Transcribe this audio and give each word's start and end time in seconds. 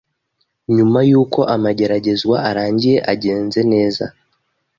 nyuma 0.75 0.99
yuko 1.09 1.39
amageragezwa 1.55 2.35
arangiye 2.49 2.97
agenze 3.11 3.59
neza. 3.71 4.05